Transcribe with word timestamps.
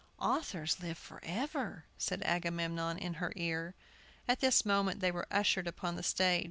"Authors 0.17 0.79
live 0.81 0.97
forever!" 0.97 1.85
said 1.95 2.23
Agamemnon 2.23 2.97
in 2.97 3.13
her 3.21 3.31
ear. 3.35 3.75
At 4.27 4.39
this 4.39 4.65
moment 4.65 4.99
they 4.99 5.11
were 5.11 5.27
ushered 5.29 5.67
upon 5.67 5.95
the 5.95 6.01
stage. 6.01 6.39